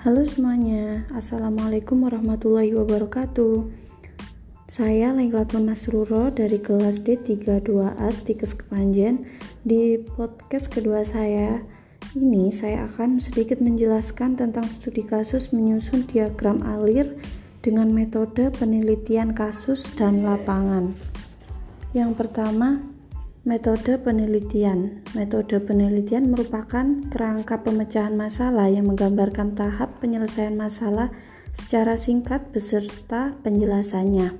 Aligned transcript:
Halo 0.00 0.24
semuanya, 0.24 1.04
Assalamualaikum 1.12 2.08
warahmatullahi 2.08 2.72
wabarakatuh. 2.72 3.68
Saya 4.64 5.12
Lengklatun 5.12 5.68
Nasruro 5.68 6.32
dari 6.32 6.56
kelas 6.56 7.04
D32A 7.04 8.08
Stikes 8.08 8.56
Kepanjen. 8.56 9.28
Di 9.60 10.00
podcast 10.00 10.72
kedua 10.72 11.04
saya 11.04 11.60
ini 12.16 12.48
saya 12.48 12.88
akan 12.88 13.20
sedikit 13.20 13.60
menjelaskan 13.60 14.40
tentang 14.40 14.72
studi 14.72 15.04
kasus 15.04 15.52
menyusun 15.52 16.08
diagram 16.08 16.64
alir 16.64 17.20
dengan 17.60 17.92
metode 17.92 18.48
penelitian 18.56 19.36
kasus 19.36 19.84
dan 20.00 20.24
lapangan. 20.24 20.96
Yang 21.92 22.16
pertama, 22.16 22.88
Metode 23.40 23.96
penelitian. 23.96 25.00
Metode 25.16 25.64
penelitian 25.64 26.28
merupakan 26.28 26.84
kerangka 27.08 27.64
pemecahan 27.64 28.12
masalah 28.12 28.68
yang 28.68 28.92
menggambarkan 28.92 29.56
tahap 29.56 29.96
penyelesaian 29.96 30.52
masalah 30.52 31.08
secara 31.56 31.96
singkat 31.96 32.52
beserta 32.52 33.32
penjelasannya. 33.40 34.36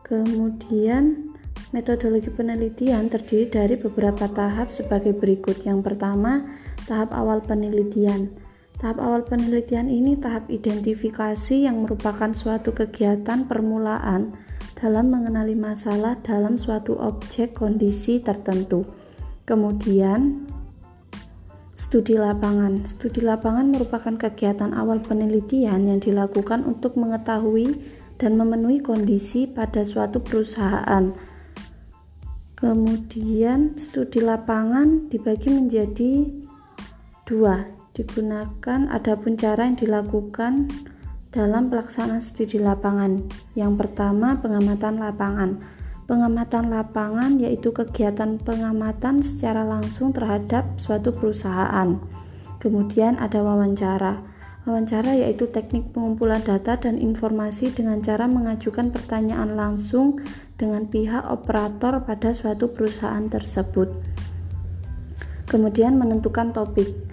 Kemudian, 0.00 1.36
metodologi 1.76 2.32
penelitian 2.32 3.12
terdiri 3.12 3.52
dari 3.52 3.76
beberapa 3.76 4.24
tahap 4.32 4.72
sebagai 4.72 5.12
berikut. 5.12 5.60
Yang 5.68 5.84
pertama, 5.84 6.48
tahap 6.88 7.12
awal 7.12 7.44
penelitian. 7.44 8.32
Tahap 8.80 8.96
awal 8.96 9.28
penelitian 9.28 9.92
ini 9.92 10.16
tahap 10.16 10.48
identifikasi 10.48 11.68
yang 11.68 11.84
merupakan 11.84 12.32
suatu 12.32 12.72
kegiatan 12.72 13.44
permulaan 13.44 14.45
dalam 14.76 15.08
mengenali 15.08 15.56
masalah 15.56 16.20
dalam 16.20 16.60
suatu 16.60 17.00
objek 17.00 17.56
kondisi 17.56 18.20
tertentu. 18.20 18.84
Kemudian, 19.48 20.44
studi 21.72 22.20
lapangan. 22.20 22.84
Studi 22.84 23.24
lapangan 23.24 23.72
merupakan 23.72 24.20
kegiatan 24.20 24.76
awal 24.76 25.00
penelitian 25.00 25.88
yang 25.88 25.98
dilakukan 25.98 26.68
untuk 26.68 27.00
mengetahui 27.00 27.80
dan 28.20 28.36
memenuhi 28.36 28.84
kondisi 28.84 29.48
pada 29.48 29.80
suatu 29.80 30.20
perusahaan. 30.20 31.16
Kemudian, 32.56 33.80
studi 33.80 34.20
lapangan 34.20 35.08
dibagi 35.08 35.52
menjadi 35.52 36.28
dua, 37.24 37.64
digunakan 37.96 38.92
adapun 38.92 39.40
cara 39.40 39.68
yang 39.68 39.76
dilakukan 39.76 40.68
dalam 41.36 41.68
pelaksanaan 41.68 42.24
studi 42.24 42.56
lapangan. 42.56 43.20
Yang 43.52 43.72
pertama, 43.84 44.40
pengamatan 44.40 44.96
lapangan. 44.96 45.60
Pengamatan 46.08 46.72
lapangan 46.72 47.36
yaitu 47.36 47.76
kegiatan 47.76 48.40
pengamatan 48.40 49.20
secara 49.20 49.60
langsung 49.60 50.16
terhadap 50.16 50.80
suatu 50.80 51.12
perusahaan. 51.12 52.00
Kemudian 52.56 53.20
ada 53.20 53.44
wawancara. 53.44 54.24
Wawancara 54.64 55.12
yaitu 55.14 55.46
teknik 55.52 55.92
pengumpulan 55.92 56.40
data 56.40 56.80
dan 56.80 56.96
informasi 56.96 57.70
dengan 57.70 58.00
cara 58.00 58.24
mengajukan 58.26 58.90
pertanyaan 58.90 59.54
langsung 59.54 60.18
dengan 60.56 60.88
pihak 60.88 61.22
operator 61.28 62.00
pada 62.02 62.32
suatu 62.32 62.72
perusahaan 62.72 63.28
tersebut. 63.28 63.92
Kemudian 65.46 66.00
menentukan 66.00 66.50
topik. 66.50 67.05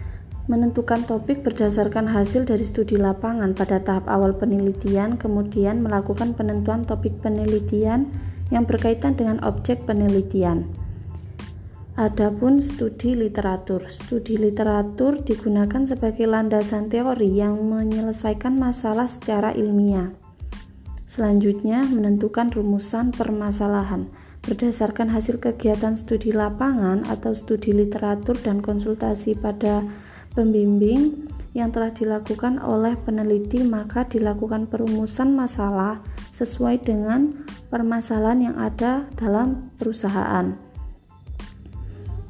Menentukan 0.43 1.07
topik 1.07 1.39
berdasarkan 1.39 2.11
hasil 2.11 2.43
dari 2.43 2.67
studi 2.67 2.99
lapangan 2.99 3.55
pada 3.55 3.79
tahap 3.79 4.11
awal 4.11 4.35
penelitian, 4.35 5.15
kemudian 5.15 5.79
melakukan 5.79 6.35
penentuan 6.35 6.83
topik 6.83 7.15
penelitian 7.23 8.11
yang 8.51 8.67
berkaitan 8.67 9.15
dengan 9.15 9.39
objek 9.47 9.87
penelitian. 9.87 10.67
Adapun 11.95 12.59
studi 12.59 13.15
literatur. 13.15 13.87
Studi 13.87 14.35
literatur 14.35 15.23
digunakan 15.23 15.87
sebagai 15.87 16.27
landasan 16.27 16.91
teori 16.91 17.39
yang 17.39 17.63
menyelesaikan 17.63 18.59
masalah 18.59 19.07
secara 19.07 19.55
ilmiah. 19.55 20.11
Selanjutnya, 21.07 21.87
menentukan 21.87 22.51
rumusan 22.51 23.15
permasalahan 23.15 24.11
berdasarkan 24.43 25.07
hasil 25.07 25.39
kegiatan 25.39 25.95
studi 25.95 26.35
lapangan 26.35 27.07
atau 27.07 27.31
studi 27.31 27.71
literatur 27.71 28.35
dan 28.43 28.59
konsultasi 28.59 29.39
pada 29.39 29.87
pembimbing 30.33 31.29
yang 31.53 31.69
telah 31.69 31.93
dilakukan 31.93 32.57
oleh 32.57 32.97
peneliti 32.97 33.61
maka 33.61 34.05
dilakukan 34.09 34.65
perumusan 34.65 35.37
masalah 35.37 36.01
sesuai 36.33 36.81
dengan 36.81 37.45
permasalahan 37.69 38.51
yang 38.51 38.57
ada 38.57 39.05
dalam 39.13 39.69
perusahaan. 39.77 40.57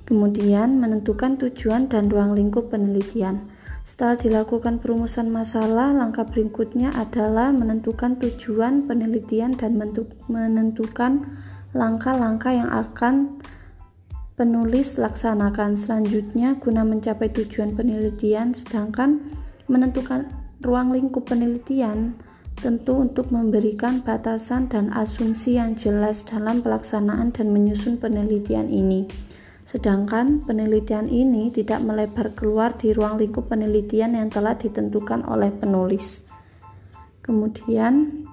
Kemudian 0.03 0.83
menentukan 0.83 1.39
tujuan 1.39 1.87
dan 1.87 2.11
ruang 2.11 2.35
lingkup 2.35 2.67
penelitian. 2.67 3.47
Setelah 3.87 4.19
dilakukan 4.19 4.79
perumusan 4.83 5.31
masalah, 5.31 5.95
langkah 5.95 6.27
berikutnya 6.27 6.91
adalah 6.95 7.51
menentukan 7.55 8.19
tujuan 8.19 8.87
penelitian 8.87 9.55
dan 9.55 9.79
menentukan 10.27 11.39
langkah-langkah 11.71 12.51
yang 12.51 12.71
akan 12.71 13.42
penulis 14.33 14.97
laksanakan 14.97 15.77
selanjutnya 15.77 16.57
guna 16.57 16.81
mencapai 16.81 17.29
tujuan 17.29 17.77
penelitian 17.77 18.57
sedangkan 18.57 19.21
menentukan 19.69 20.25
ruang 20.65 20.89
lingkup 20.89 21.29
penelitian 21.29 22.17
tentu 22.57 22.95
untuk 22.95 23.29
memberikan 23.29 23.99
batasan 23.99 24.71
dan 24.71 24.87
asumsi 24.95 25.59
yang 25.59 25.75
jelas 25.75 26.23
dalam 26.23 26.63
pelaksanaan 26.63 27.35
dan 27.35 27.51
menyusun 27.51 27.99
penelitian 27.99 28.71
ini. 28.71 29.09
Sedangkan 29.67 30.43
penelitian 30.43 31.11
ini 31.11 31.51
tidak 31.51 31.83
melebar 31.83 32.31
keluar 32.35 32.75
di 32.75 32.95
ruang 32.95 33.19
lingkup 33.19 33.51
penelitian 33.51 34.15
yang 34.15 34.31
telah 34.31 34.55
ditentukan 34.55 35.27
oleh 35.27 35.51
penulis. 35.51 36.23
Kemudian 37.23 38.23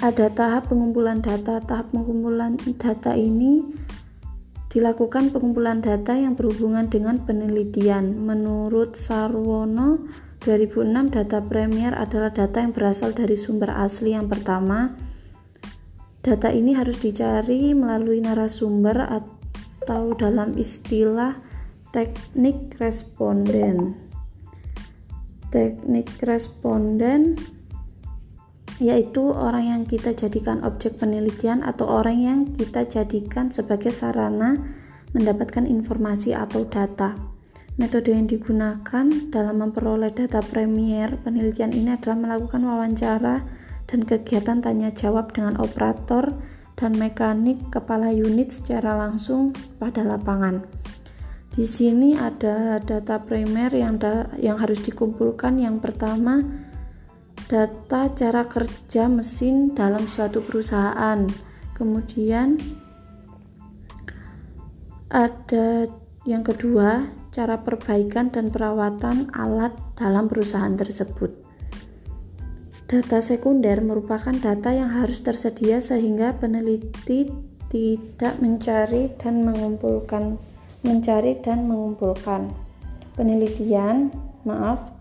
ada 0.00 0.28
tahap 0.32 0.72
pengumpulan 0.72 1.20
data. 1.20 1.60
Tahap 1.60 1.92
pengumpulan 1.92 2.56
data 2.80 3.12
ini 3.16 3.64
dilakukan 4.68 5.32
pengumpulan 5.32 5.80
data 5.80 6.12
yang 6.12 6.36
berhubungan 6.36 6.92
dengan 6.92 7.24
penelitian. 7.24 8.20
Menurut 8.24 9.00
Sarwono 9.00 10.04
2006 10.44 11.16
data 11.16 11.40
Premier 11.40 11.96
adalah 11.96 12.30
data 12.30 12.60
yang 12.60 12.76
berasal 12.76 13.16
dari 13.16 13.34
sumber 13.34 13.72
asli 13.72 14.12
yang 14.12 14.28
pertama. 14.28 14.92
Data 16.20 16.52
ini 16.52 16.76
harus 16.76 17.00
dicari 17.00 17.72
melalui 17.72 18.20
narasumber 18.20 19.08
atau 19.08 20.12
dalam 20.12 20.52
istilah 20.60 21.40
teknik 21.88 22.76
responden. 22.76 23.96
Teknik 25.48 26.20
responden 26.20 27.40
yaitu 28.78 29.34
orang 29.34 29.66
yang 29.66 29.82
kita 29.86 30.14
jadikan 30.14 30.62
objek 30.62 30.98
penelitian 31.02 31.66
atau 31.66 31.86
orang 31.90 32.18
yang 32.22 32.38
kita 32.54 32.86
jadikan 32.86 33.50
sebagai 33.50 33.90
sarana 33.90 34.54
mendapatkan 35.14 35.66
informasi 35.66 36.34
atau 36.34 36.62
data. 36.66 37.18
Metode 37.78 38.10
yang 38.10 38.26
digunakan 38.26 39.06
dalam 39.30 39.56
memperoleh 39.62 40.10
data 40.10 40.42
premier 40.42 41.14
penelitian 41.22 41.70
ini 41.70 41.94
adalah 41.94 42.18
melakukan 42.18 42.62
wawancara 42.66 43.46
dan 43.86 44.02
kegiatan 44.02 44.58
tanya 44.58 44.90
jawab 44.90 45.30
dengan 45.30 45.58
operator 45.62 46.34
dan 46.74 46.94
mekanik 46.94 47.58
kepala 47.70 48.10
unit 48.14 48.50
secara 48.54 48.94
langsung 48.94 49.54
pada 49.78 50.02
lapangan. 50.06 50.62
Di 51.58 51.66
sini 51.66 52.14
ada 52.14 52.78
data 52.78 53.18
primer 53.18 53.74
yang 53.74 53.98
da 53.98 54.30
yang 54.38 54.62
harus 54.62 54.78
dikumpulkan. 54.78 55.58
Yang 55.58 55.82
pertama, 55.82 56.38
data 57.48 58.12
cara 58.12 58.44
kerja 58.44 59.08
mesin 59.08 59.72
dalam 59.72 60.04
suatu 60.04 60.44
perusahaan. 60.44 61.24
Kemudian 61.72 62.60
ada 65.08 65.88
yang 66.28 66.44
kedua, 66.44 67.08
cara 67.32 67.64
perbaikan 67.64 68.28
dan 68.28 68.52
perawatan 68.52 69.32
alat 69.32 69.72
dalam 69.96 70.28
perusahaan 70.28 70.76
tersebut. 70.76 71.32
Data 72.88 73.20
sekunder 73.24 73.80
merupakan 73.80 74.32
data 74.36 74.72
yang 74.72 74.92
harus 74.92 75.24
tersedia 75.24 75.80
sehingga 75.80 76.36
peneliti 76.36 77.32
tidak 77.68 78.40
mencari 78.40 79.12
dan 79.20 79.44
mengumpulkan 79.44 80.40
mencari 80.82 81.36
dan 81.42 81.66
mengumpulkan. 81.66 82.52
Penelitian, 83.18 84.14
maaf, 84.46 84.97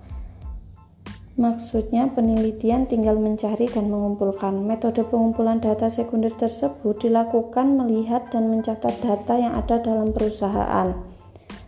Maksudnya, 1.38 2.10
penelitian 2.18 2.90
tinggal 2.90 3.22
mencari 3.22 3.70
dan 3.70 3.94
mengumpulkan. 3.94 4.58
Metode 4.66 5.06
pengumpulan 5.06 5.62
data 5.62 5.86
sekunder 5.86 6.34
tersebut 6.34 6.98
dilakukan 6.98 7.78
melihat 7.78 8.34
dan 8.34 8.50
mencatat 8.50 8.98
data 9.06 9.38
yang 9.38 9.54
ada 9.54 9.78
dalam 9.78 10.10
perusahaan. 10.10 10.98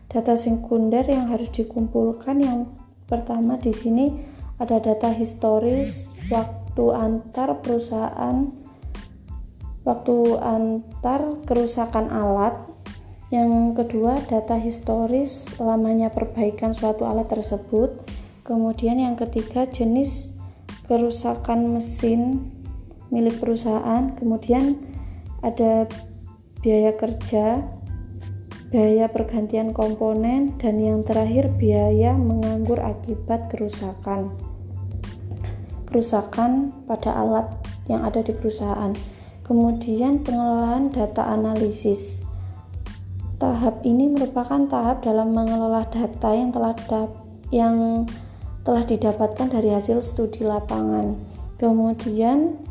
Data 0.10 0.34
sekunder 0.34 1.06
yang 1.06 1.30
harus 1.30 1.54
dikumpulkan 1.54 2.42
yang 2.42 2.66
pertama 3.06 3.62
di 3.62 3.70
sini 3.70 4.10
ada 4.58 4.82
data 4.82 5.14
historis 5.14 6.18
waktu 6.34 6.86
antar 6.90 7.62
perusahaan 7.62 8.50
waktu 9.90 10.38
antar 10.38 11.46
kerusakan 11.50 12.10
alat. 12.10 12.58
Yang 13.30 13.78
kedua, 13.78 14.18
data 14.26 14.58
historis 14.58 15.54
lamanya 15.62 16.10
perbaikan 16.10 16.74
suatu 16.74 17.06
alat 17.06 17.30
tersebut. 17.30 18.09
Kemudian 18.50 18.98
yang 18.98 19.14
ketiga 19.14 19.70
jenis 19.70 20.34
kerusakan 20.90 21.70
mesin 21.70 22.50
milik 23.14 23.38
perusahaan. 23.38 24.18
Kemudian 24.18 24.74
ada 25.46 25.86
biaya 26.66 26.98
kerja, 26.98 27.62
biaya 28.74 29.06
pergantian 29.14 29.70
komponen, 29.70 30.58
dan 30.58 30.82
yang 30.82 31.06
terakhir 31.06 31.54
biaya 31.62 32.18
menganggur 32.18 32.82
akibat 32.82 33.54
kerusakan. 33.54 34.34
Kerusakan 35.86 36.74
pada 36.90 37.22
alat 37.22 37.54
yang 37.86 38.02
ada 38.02 38.26
di 38.26 38.34
perusahaan. 38.34 38.98
Kemudian 39.46 40.26
pengelolaan 40.26 40.90
data 40.90 41.30
analisis. 41.30 42.26
Tahap 43.38 43.86
ini 43.86 44.10
merupakan 44.10 44.66
tahap 44.66 45.06
dalam 45.06 45.38
mengelola 45.38 45.86
data 45.86 46.34
yang 46.34 46.50
telah 46.50 46.74
yang 47.54 48.06
telah 48.70 48.86
didapatkan 48.86 49.50
dari 49.50 49.74
hasil 49.74 50.06
studi 50.06 50.46
lapangan. 50.46 51.18
Kemudian 51.58 52.62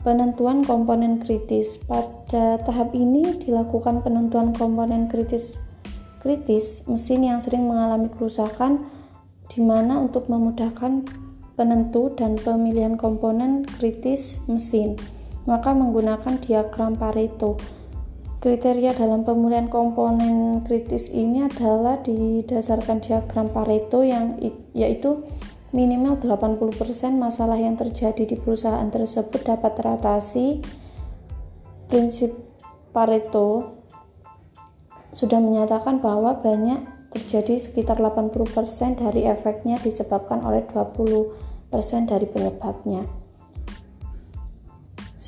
penentuan 0.00 0.64
komponen 0.64 1.20
kritis. 1.20 1.76
Pada 1.76 2.56
tahap 2.64 2.96
ini 2.96 3.36
dilakukan 3.36 4.00
penentuan 4.00 4.56
komponen 4.56 5.12
kritis 5.12 5.60
kritis 6.24 6.80
mesin 6.88 7.20
yang 7.20 7.36
sering 7.44 7.68
mengalami 7.68 8.08
kerusakan 8.08 8.88
di 9.52 9.60
mana 9.60 10.00
untuk 10.00 10.32
memudahkan 10.32 11.04
penentu 11.52 12.08
dan 12.16 12.40
pemilihan 12.40 12.96
komponen 12.96 13.68
kritis 13.68 14.40
mesin 14.48 14.96
maka 15.44 15.74
menggunakan 15.74 16.38
diagram 16.38 16.94
Pareto. 16.94 17.58
Kriteria 18.42 18.90
dalam 18.90 19.22
pemulihan 19.22 19.70
komponen 19.70 20.66
kritis 20.66 21.14
ini 21.14 21.46
adalah 21.46 22.02
didasarkan 22.02 22.98
diagram 22.98 23.46
Pareto 23.46 24.02
yang 24.02 24.34
yaitu 24.74 25.22
minimal 25.70 26.18
80% 26.18 26.74
masalah 27.14 27.54
yang 27.54 27.78
terjadi 27.78 28.26
di 28.26 28.34
perusahaan 28.34 28.90
tersebut 28.90 29.46
dapat 29.46 29.78
teratasi. 29.78 30.58
Prinsip 31.86 32.34
Pareto 32.90 33.78
sudah 35.14 35.38
menyatakan 35.38 36.02
bahwa 36.02 36.34
banyak 36.42 36.82
terjadi 37.14 37.62
sekitar 37.62 38.02
80% 38.02 39.06
dari 39.06 39.22
efeknya 39.22 39.78
disebabkan 39.78 40.42
oleh 40.42 40.66
20% 40.66 41.30
dari 42.10 42.26
penyebabnya. 42.26 43.21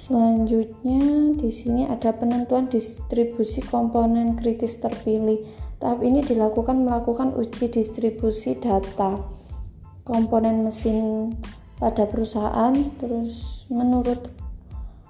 Selanjutnya 0.04 1.32
di 1.32 1.48
sini 1.48 1.88
ada 1.88 2.12
penentuan 2.12 2.68
distribusi 2.68 3.64
komponen 3.64 4.36
kritis 4.36 4.76
terpilih. 4.76 5.40
Tahap 5.80 6.04
ini 6.04 6.20
dilakukan 6.20 6.84
melakukan 6.84 7.32
uji 7.32 7.72
distribusi 7.72 8.60
data 8.60 9.16
komponen 10.04 10.60
mesin 10.60 11.32
pada 11.80 12.04
perusahaan. 12.04 12.76
Terus 13.00 13.64
menurut 13.72 14.28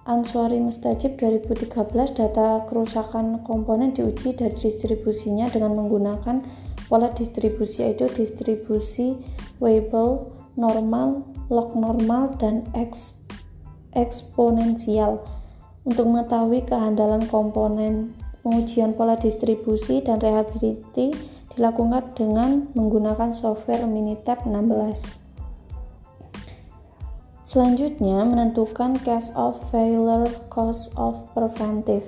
Answari 0.06 0.62
Mustajib 0.62 1.18
2013 1.18 1.74
data 2.14 2.62
kerusakan 2.62 3.42
komponen 3.42 3.98
diuji 3.98 4.38
dari 4.38 4.54
distribusinya 4.54 5.50
dengan 5.50 5.74
menggunakan 5.74 6.46
pola 6.86 7.10
distribusi 7.10 7.82
yaitu 7.82 8.06
distribusi 8.14 9.18
Weibull 9.58 10.30
normal, 10.54 11.26
log 11.50 11.74
normal, 11.74 12.38
dan 12.38 12.62
X 12.78 13.23
eksponensial. 13.96 15.22
Untuk 15.86 16.10
mengetahui 16.10 16.66
kehandalan 16.66 17.24
komponen, 17.30 18.14
pengujian 18.44 18.92
pola 18.92 19.16
distribusi 19.16 20.04
dan 20.04 20.20
rehabilitasi 20.20 21.16
dilakukan 21.54 22.12
dengan 22.18 22.68
menggunakan 22.74 23.30
software 23.30 23.86
Minitab 23.86 24.42
16. 24.44 25.24
Selanjutnya, 27.44 28.26
menentukan 28.26 28.98
case 29.04 29.30
of 29.38 29.54
failure 29.70 30.26
cost 30.50 30.90
of 30.98 31.22
preventive. 31.36 32.02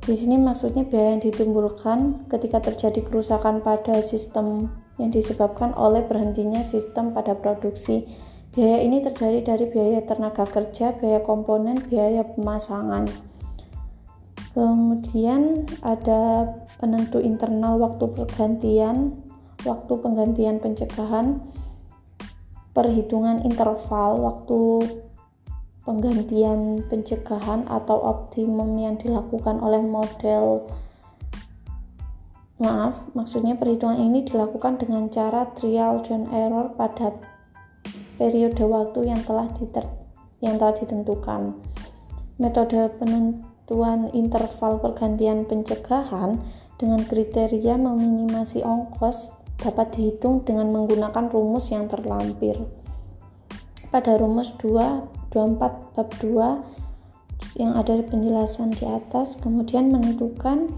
Di 0.00 0.14
sini 0.16 0.40
maksudnya 0.40 0.86
biaya 0.86 1.18
yang 1.18 1.22
ditimbulkan 1.24 2.28
ketika 2.30 2.62
terjadi 2.62 3.04
kerusakan 3.04 3.60
pada 3.60 4.00
sistem 4.00 4.70
yang 4.96 5.10
disebabkan 5.12 5.72
oleh 5.76 6.04
berhentinya 6.04 6.64
sistem 6.64 7.12
pada 7.12 7.36
produksi 7.36 8.08
Biaya 8.50 8.82
ini 8.82 8.98
terdiri 8.98 9.46
dari 9.46 9.70
biaya 9.70 10.02
tenaga 10.02 10.42
kerja, 10.42 10.98
biaya 10.98 11.22
komponen, 11.22 11.78
biaya 11.86 12.26
pemasangan. 12.26 13.06
Kemudian 14.50 15.70
ada 15.86 16.50
penentu 16.82 17.22
internal 17.22 17.78
waktu 17.78 18.10
pergantian, 18.10 19.22
waktu 19.62 19.92
penggantian 20.02 20.58
pencegahan, 20.58 21.38
perhitungan 22.74 23.46
interval 23.46 24.18
waktu 24.18 24.60
penggantian 25.86 26.82
pencegahan 26.90 27.70
atau 27.70 28.02
optimum 28.02 28.74
yang 28.82 28.98
dilakukan 28.98 29.62
oleh 29.62 29.78
model 29.78 30.66
maaf, 32.58 32.98
maksudnya 33.14 33.54
perhitungan 33.54 33.96
ini 33.96 34.26
dilakukan 34.26 34.76
dengan 34.82 35.06
cara 35.06 35.48
trial 35.54 36.02
dan 36.02 36.26
error 36.34 36.74
pada 36.74 37.14
periode 38.20 38.60
waktu 38.68 39.08
yang 39.08 39.24
telah 39.24 39.48
diter 39.56 39.88
yang 40.44 40.60
telah 40.60 40.76
ditentukan. 40.76 41.56
Metode 42.36 42.92
penentuan 43.00 44.12
interval 44.12 44.80
pergantian 44.80 45.48
pencegahan 45.48 46.40
dengan 46.76 47.00
kriteria 47.04 47.76
meminimasi 47.80 48.60
ongkos 48.60 49.32
dapat 49.60 49.92
dihitung 49.96 50.44
dengan 50.44 50.72
menggunakan 50.72 51.28
rumus 51.28 51.68
yang 51.72 51.88
terlampir. 51.88 52.56
Pada 53.92 54.16
rumus 54.16 54.56
2, 54.56 55.32
24 55.32 55.96
bab 55.96 56.08
2 56.20 57.60
yang 57.60 57.76
ada 57.76 58.00
penjelasan 58.00 58.72
di 58.72 58.88
atas, 58.88 59.36
kemudian 59.36 59.92
menentukan 59.92 60.72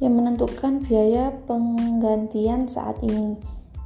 yang 0.00 0.16
menentukan 0.16 0.80
biaya 0.80 1.34
penggantian 1.44 2.64
saat 2.64 2.96
ini. 3.04 3.36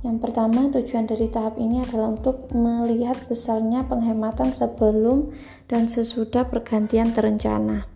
Yang 0.06 0.30
pertama, 0.30 0.70
tujuan 0.70 1.10
dari 1.10 1.26
tahap 1.26 1.58
ini 1.58 1.82
adalah 1.82 2.14
untuk 2.14 2.46
melihat 2.54 3.18
besarnya 3.26 3.82
penghematan 3.90 4.54
sebelum 4.54 5.34
dan 5.66 5.90
sesudah 5.90 6.46
pergantian 6.46 7.10
terencana. 7.10 7.90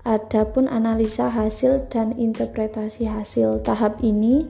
Adapun 0.00 0.64
analisa 0.70 1.28
hasil 1.28 1.92
dan 1.92 2.16
interpretasi 2.16 3.10
hasil 3.10 3.60
tahap 3.60 4.00
ini 4.00 4.48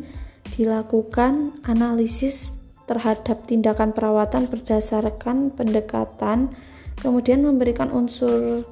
dilakukan 0.54 1.58
analisis 1.66 2.60
terhadap 2.86 3.50
tindakan 3.50 3.90
perawatan 3.90 4.46
berdasarkan 4.46 5.50
pendekatan, 5.50 6.54
kemudian 7.02 7.42
memberikan 7.42 7.90
unsur 7.90 8.62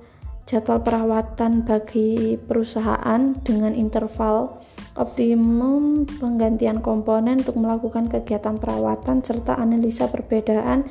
jadwal 0.44 0.84
perawatan 0.84 1.64
bagi 1.64 2.36
perusahaan 2.36 3.32
dengan 3.40 3.72
interval 3.72 4.60
optimum 4.94 6.04
penggantian 6.04 6.84
komponen 6.84 7.40
untuk 7.40 7.56
melakukan 7.56 8.12
kegiatan 8.12 8.60
perawatan 8.60 9.24
serta 9.24 9.56
analisa 9.56 10.12
perbedaan 10.12 10.84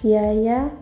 biaya 0.00 0.72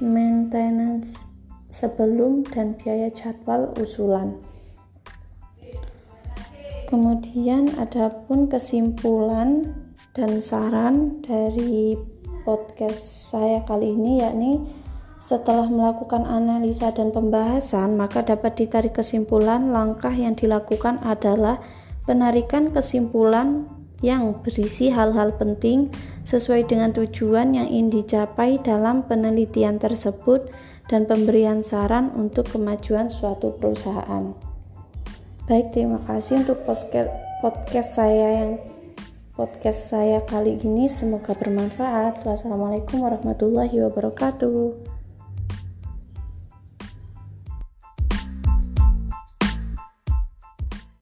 maintenance 0.00 1.28
sebelum 1.68 2.42
dan 2.48 2.74
biaya 2.80 3.12
jadwal 3.12 3.70
usulan. 3.76 4.40
Kemudian 6.88 7.76
ada 7.76 8.08
pun 8.24 8.48
kesimpulan 8.48 9.76
dan 10.16 10.40
saran 10.40 11.20
dari 11.20 12.00
podcast 12.48 13.28
saya 13.28 13.60
kali 13.68 13.92
ini 13.92 14.24
yakni 14.24 14.52
setelah 15.18 15.66
melakukan 15.66 16.22
analisa 16.30 16.94
dan 16.94 17.10
pembahasan, 17.10 17.98
maka 17.98 18.22
dapat 18.22 18.54
ditarik 18.54 18.94
kesimpulan 18.94 19.74
langkah 19.74 20.14
yang 20.14 20.38
dilakukan 20.38 21.02
adalah 21.02 21.58
penarikan 22.06 22.70
kesimpulan 22.70 23.66
yang 23.98 24.38
berisi 24.46 24.94
hal-hal 24.94 25.34
penting 25.34 25.90
sesuai 26.22 26.70
dengan 26.70 26.94
tujuan 26.94 27.58
yang 27.58 27.66
ingin 27.66 27.98
dicapai 27.98 28.62
dalam 28.62 29.02
penelitian 29.10 29.82
tersebut 29.82 30.46
dan 30.86 31.04
pemberian 31.04 31.66
saran 31.66 32.14
untuk 32.14 32.46
kemajuan 32.54 33.10
suatu 33.10 33.58
perusahaan. 33.58 34.32
Baik, 35.50 35.74
terima 35.74 35.98
kasih 36.06 36.46
untuk 36.46 36.62
podcast 36.62 37.90
saya 37.98 38.46
yang 38.46 38.62
podcast 39.34 39.90
saya 39.90 40.22
kali 40.22 40.62
ini 40.62 40.86
semoga 40.86 41.34
bermanfaat. 41.34 42.22
Wassalamualaikum 42.22 43.02
warahmatullahi 43.02 43.82
wabarakatuh. 43.82 44.97